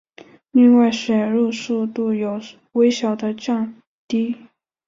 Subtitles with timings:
[0.49, 3.71] 另外写入速度有微小的降
[4.07, 4.35] 低。